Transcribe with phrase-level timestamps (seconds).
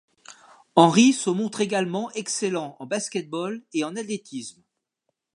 [0.75, 4.63] Henry se montre également excellent en basket-ball et en athlétisme.